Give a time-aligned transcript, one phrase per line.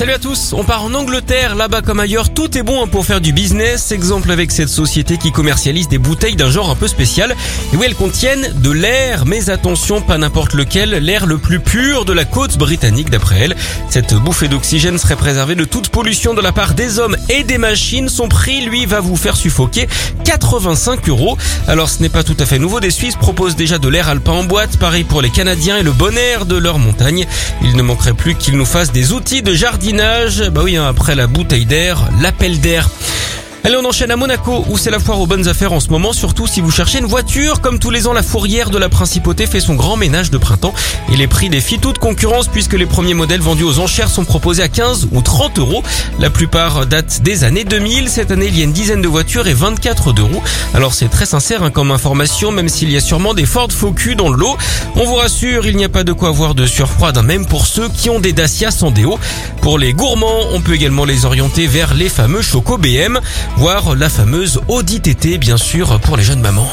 [0.00, 3.04] Salut à tous, on part en Angleterre, là-bas comme ailleurs, tout est bon hein, pour
[3.04, 3.92] faire du business.
[3.92, 7.36] Exemple avec cette société qui commercialise des bouteilles d'un genre un peu spécial.
[7.74, 12.06] Et où elles contiennent de l'air, mais attention, pas n'importe lequel, l'air le plus pur
[12.06, 13.56] de la côte britannique d'après elle.
[13.90, 17.58] Cette bouffée d'oxygène serait préservée de toute pollution de la part des hommes et des
[17.58, 18.08] machines.
[18.08, 19.86] Son prix, lui, va vous faire suffoquer
[20.24, 21.36] 85 euros.
[21.68, 24.32] Alors ce n'est pas tout à fait nouveau, des Suisses proposent déjà de l'air alpin
[24.32, 27.26] en boîte, pareil pour les Canadiens et le bon air de leur montagne.
[27.62, 29.52] Il ne manquerait plus qu'ils nous fassent des outils de
[29.92, 32.88] bah oui, hein, après la bouteille d'air, l'appel d'air.
[33.62, 36.14] Allez, on enchaîne à Monaco, où c'est la foire aux bonnes affaires en ce moment,
[36.14, 37.60] surtout si vous cherchez une voiture.
[37.60, 40.72] Comme tous les ans, la fourrière de la principauté fait son grand ménage de printemps.
[41.12, 44.62] Et les prix défient toute concurrence puisque les premiers modèles vendus aux enchères sont proposés
[44.62, 45.82] à 15 ou 30 euros.
[46.18, 48.08] La plupart datent des années 2000.
[48.08, 50.42] Cette année, il y a une dizaine de voitures et 24 d'euros.
[50.72, 54.16] Alors c'est très sincère hein, comme information, même s'il y a sûrement des Ford Focus
[54.16, 54.56] dans le lot.
[54.96, 57.66] On vous rassure, il n'y a pas de quoi avoir de surfroid, hein, même pour
[57.66, 59.18] ceux qui ont des Dacia sans déo.
[59.60, 63.20] Pour les gourmands, on peut également les orienter vers les fameux Choco BM
[63.56, 66.70] voire la fameuse Audi TT bien sûr pour les jeunes mamans.